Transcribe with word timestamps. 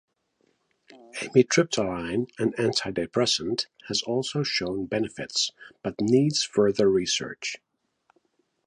Amitriptyline, 1.19 2.27
an 2.39 2.53
antidepressant, 2.53 3.67
has 3.87 4.01
also 4.01 4.41
shown 4.41 4.87
benefits 4.87 5.51
but 5.83 6.01
needs 6.01 6.41
further 6.43 6.89
research. 6.89 7.57